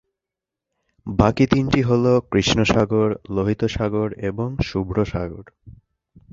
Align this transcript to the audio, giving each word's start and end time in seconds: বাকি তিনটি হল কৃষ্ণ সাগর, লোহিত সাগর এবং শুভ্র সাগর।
বাকি 1.07 1.45
তিনটি 1.47 1.81
হল 1.81 2.05
কৃষ্ণ 2.31 2.59
সাগর, 2.63 3.09
লোহিত 3.29 3.61
সাগর 3.67 4.09
এবং 4.21 4.49
শুভ্র 4.61 4.97
সাগর। 5.05 5.45